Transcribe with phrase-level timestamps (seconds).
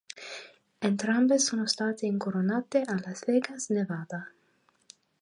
[0.79, 4.31] Entrambe sono state incoronate a Las Vegas, Nevada.